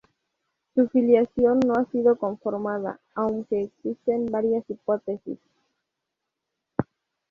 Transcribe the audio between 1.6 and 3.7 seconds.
ha sido confirmada aunque